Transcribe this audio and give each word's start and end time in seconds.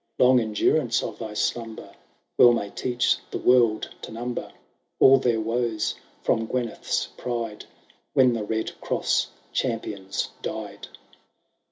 Long 0.17 0.39
endurance 0.39 1.03
of 1.03 1.19
thy 1.19 1.35
slumber 1.35 1.93
WeU 2.39 2.55
may 2.55 2.71
teach 2.71 3.17
the 3.29 3.37
world 3.37 3.87
to 4.01 4.11
number 4.11 4.51
All 4.99 5.19
their 5.19 5.39
woes 5.39 5.93
from 6.23 6.47
Gyneth'b 6.47 7.15
pride, 7.17 7.65
When 8.13 8.33
the 8.33 8.41
Bed 8.41 8.71
Cross 8.81 9.27
champions 9.53 10.29
died. 10.41 10.87